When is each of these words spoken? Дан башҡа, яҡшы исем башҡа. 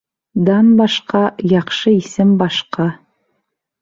Дан 0.47 0.71
башҡа, 0.79 1.21
яҡшы 1.53 1.93
исем 1.99 2.33
башҡа. 2.43 2.89